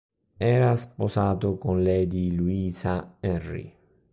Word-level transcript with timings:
Era 0.39 0.75
sposato 0.77 1.59
con 1.59 1.83
Lady 1.83 2.31
Louisa 2.35 3.17
Henry. 3.19 3.71